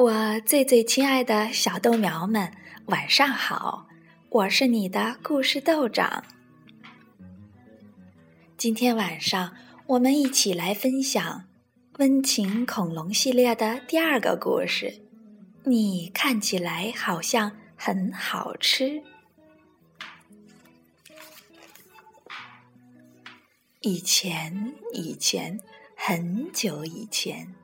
[0.00, 2.50] 我最最亲爱的小豆苗们，
[2.86, 3.86] 晚上好！
[4.30, 6.24] 我是你的故事豆长。
[8.56, 9.54] 今天晚上，
[9.88, 11.44] 我们一起来分享
[11.98, 15.02] 温情恐龙系列的第二个故事。
[15.64, 19.02] 你看起来好像很好吃。
[23.82, 25.60] 以前，以前，
[25.94, 27.54] 很久以前。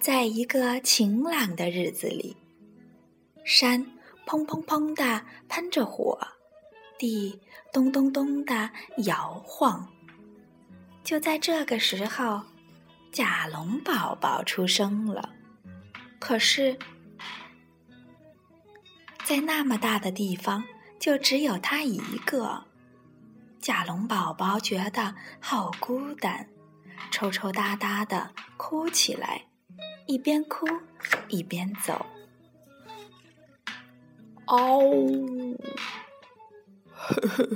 [0.00, 2.36] 在一个晴朗的日子里，
[3.44, 3.84] 山
[4.24, 6.16] 砰砰砰的喷着火，
[6.96, 7.38] 地
[7.72, 9.86] 咚咚咚的摇晃。
[11.02, 12.40] 就在这个时候，
[13.10, 15.34] 甲龙宝宝出生了。
[16.20, 16.78] 可是，
[19.24, 20.62] 在那么大的地方，
[21.00, 22.64] 就只有他一个。
[23.60, 26.48] 甲龙宝宝觉得好孤单，
[27.10, 29.47] 抽抽搭搭的哭起来。
[30.08, 30.66] 一边哭
[31.28, 32.06] 一边走。
[34.46, 35.60] 嗷呜！
[36.94, 37.46] 呵呵，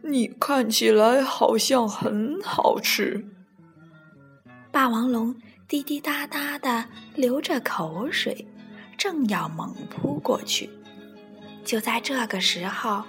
[0.00, 3.22] 你看起来好像很好吃。
[4.72, 5.36] 霸王龙
[5.68, 8.48] 滴滴答答的流着口水，
[8.96, 10.70] 正要猛扑过去。
[11.66, 13.04] 就在这个时候，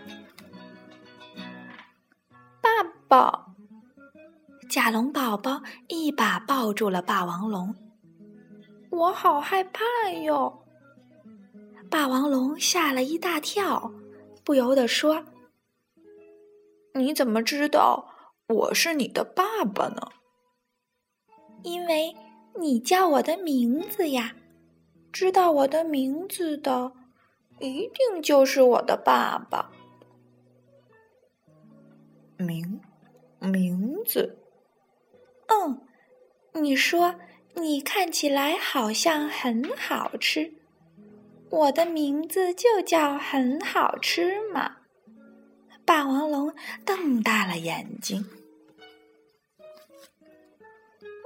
[2.59, 2.69] 爸
[3.07, 3.45] 爸，
[4.69, 7.73] 甲龙宝宝一把抱住了霸王龙。
[9.01, 9.83] 我好害怕
[10.23, 10.63] 哟！
[11.89, 13.91] 霸王龙吓了一大跳，
[14.43, 15.25] 不由得说
[16.93, 18.13] ：“你怎么知道
[18.47, 20.07] 我是你的爸爸呢
[21.65, 22.15] ？”“因为
[22.53, 24.35] 你叫我的名字呀！
[25.11, 26.91] 知道我的名字的，
[27.59, 29.71] 一定就是我的爸爸。”
[32.37, 32.79] 名
[33.39, 34.37] 名字？
[35.47, 35.81] 嗯，
[36.61, 37.15] 你说。
[37.55, 40.53] 你看起来好像很好吃，
[41.49, 44.77] 我的名字就叫很好吃嘛。
[45.85, 46.53] 霸王龙
[46.85, 48.25] 瞪大了眼睛，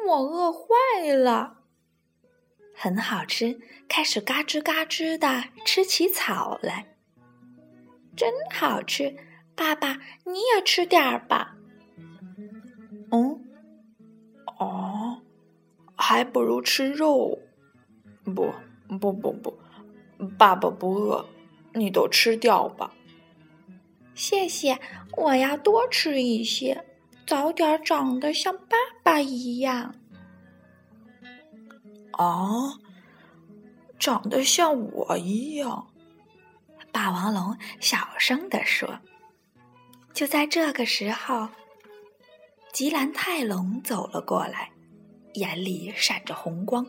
[0.08, 1.58] 我饿坏了。
[2.74, 6.96] 很好吃，开始嘎吱嘎吱的吃起草来，
[8.18, 9.16] 真好吃。
[9.56, 11.56] 爸爸，你也吃点儿吧。
[16.16, 17.38] 还不如吃肉，
[18.24, 18.50] 不
[19.02, 19.54] 不不不，
[20.38, 21.26] 爸爸不饿，
[21.74, 22.94] 你都吃掉吧。
[24.14, 24.80] 谢谢，
[25.18, 26.86] 我要多吃一些，
[27.28, 29.94] 早点长得像爸爸一样。
[32.12, 32.80] 啊，
[34.00, 35.86] 长得像我一样？
[36.94, 39.00] 霸王龙小声地说。
[40.14, 41.50] 就在这个时候，
[42.72, 44.72] 吉兰泰龙走了过来。
[45.36, 46.86] 眼里闪着红光，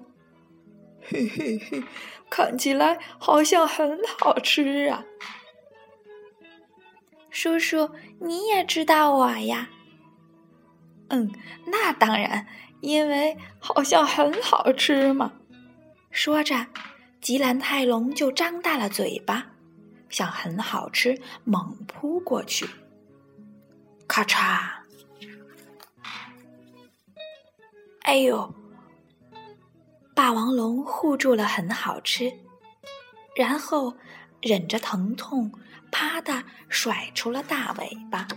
[1.03, 1.83] 嘿嘿嘿，
[2.31, 5.05] 看起来好像很好吃啊！
[7.31, 7.91] 叔叔，
[8.21, 9.69] 你也知道我呀？
[11.09, 11.31] 嗯，
[11.67, 12.47] 那当然，
[12.81, 15.33] 因为好像很好吃嘛。
[16.11, 16.67] 说着，
[17.21, 19.49] 吉兰泰龙就张大了嘴巴，
[20.09, 22.67] 向很好吃猛扑过去，
[24.09, 24.75] 咔嚓！
[28.06, 28.55] 哎呦！
[30.15, 32.33] 霸王龙护住了，很好吃，
[33.34, 33.97] 然后
[34.41, 35.50] 忍着疼痛，
[35.91, 38.28] 啪的甩出了大尾巴，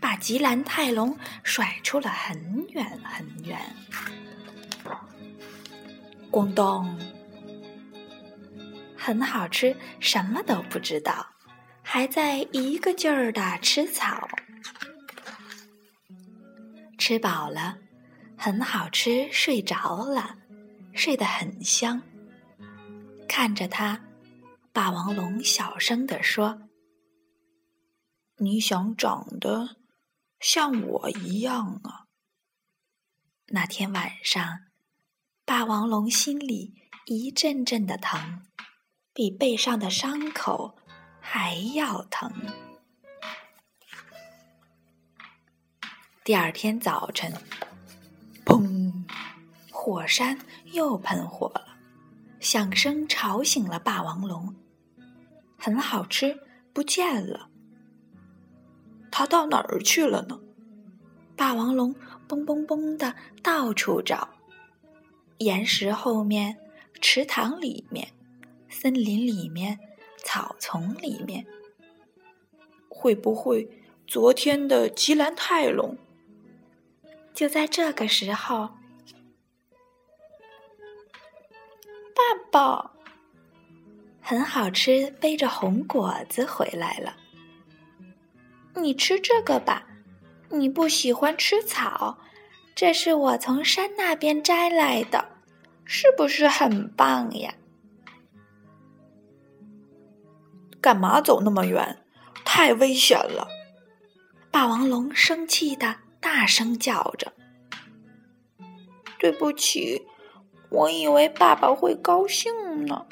[0.00, 3.60] 把吉兰泰龙甩出了很远很远。
[6.32, 6.98] 咣咚！
[8.96, 11.26] 很好吃，什么都不知道，
[11.82, 14.26] 还在一个劲儿的吃草，
[16.96, 17.76] 吃饱了。
[18.38, 20.38] 很好吃，睡着了，
[20.94, 22.00] 睡得很香。
[23.28, 24.00] 看着他，
[24.72, 26.68] 霸王龙小声地说
[28.38, 29.76] ：“你想长得
[30.38, 32.06] 像我一样啊？”
[33.50, 34.60] 那天晚上，
[35.44, 36.74] 霸王龙心里
[37.06, 38.46] 一阵阵的疼，
[39.12, 40.78] 比背上的伤口
[41.20, 42.32] 还要疼。
[46.22, 47.32] 第二天早晨。
[49.88, 50.38] 火山
[50.72, 51.78] 又喷火了，
[52.40, 54.54] 响声吵醒了霸王龙。
[55.56, 56.38] 很好吃，
[56.74, 57.48] 不见了，
[59.10, 60.38] 它到哪儿去了呢？
[61.34, 61.94] 霸王龙
[62.28, 64.28] 嘣嘣嘣的到处找，
[65.38, 66.58] 岩石后面、
[67.00, 68.08] 池塘里面、
[68.68, 69.78] 森林里面、
[70.22, 71.46] 草丛里面，
[72.90, 73.66] 会不会
[74.06, 75.96] 昨天的吉兰泰龙？
[77.32, 78.68] 就在这个时候。
[82.18, 82.90] 爸爸，
[84.20, 87.16] 很好吃背着红果子回来了。
[88.74, 89.86] 你吃这个吧，
[90.50, 92.18] 你不喜欢吃草，
[92.74, 95.28] 这是我从山那边摘来的，
[95.84, 97.54] 是不是很棒呀？
[100.80, 102.04] 干嘛走那么远？
[102.44, 103.46] 太危险了！
[104.50, 107.32] 霸王龙生气的大声叫着
[109.20, 110.07] ：“对不起，
[110.70, 113.06] 我以为爸爸会高兴呢。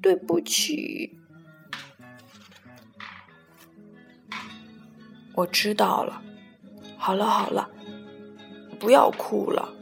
[0.00, 1.18] 对不起。”
[5.34, 6.22] 我知道了。
[6.96, 7.68] 好了好了，
[8.80, 9.74] 不要哭了。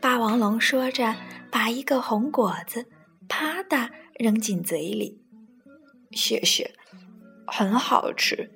[0.00, 1.14] 霸王龙说着，
[1.50, 2.86] 把一个红果子
[3.28, 5.20] 啪嗒扔进嘴里。
[6.12, 6.74] 谢谢，
[7.46, 8.50] 很好吃。